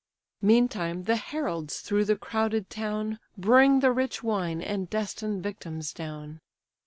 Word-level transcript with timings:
Meantime 0.41 1.03
the 1.03 1.15
heralds, 1.15 1.79
through 1.81 2.03
the 2.03 2.15
crowded 2.15 2.71
town, 2.71 3.19
Bring 3.37 3.81
the 3.81 3.91
rich 3.91 4.23
wine 4.23 4.59
and 4.59 4.89
destined 4.89 5.43
victims 5.43 5.93
down. 5.93 6.39